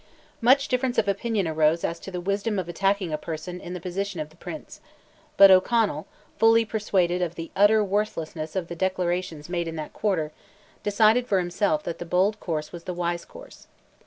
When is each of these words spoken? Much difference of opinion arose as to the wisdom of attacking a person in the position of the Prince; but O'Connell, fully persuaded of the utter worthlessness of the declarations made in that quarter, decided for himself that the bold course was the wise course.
Much 0.41 0.67
difference 0.67 0.97
of 0.97 1.07
opinion 1.07 1.47
arose 1.47 1.83
as 1.83 1.99
to 1.99 2.09
the 2.09 2.19
wisdom 2.19 2.57
of 2.57 2.67
attacking 2.67 3.13
a 3.13 3.19
person 3.19 3.61
in 3.61 3.73
the 3.75 3.79
position 3.79 4.19
of 4.19 4.31
the 4.31 4.35
Prince; 4.35 4.81
but 5.37 5.51
O'Connell, 5.51 6.07
fully 6.39 6.65
persuaded 6.65 7.21
of 7.21 7.35
the 7.35 7.51
utter 7.55 7.83
worthlessness 7.83 8.55
of 8.55 8.67
the 8.67 8.75
declarations 8.75 9.47
made 9.47 9.67
in 9.67 9.75
that 9.75 9.93
quarter, 9.93 10.31
decided 10.81 11.27
for 11.27 11.37
himself 11.37 11.83
that 11.83 11.99
the 11.99 12.03
bold 12.05 12.39
course 12.39 12.71
was 12.71 12.85
the 12.85 12.95
wise 12.95 13.25
course. 13.25 13.67